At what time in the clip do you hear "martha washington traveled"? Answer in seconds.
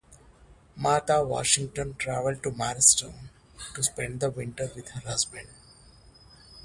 0.75-2.41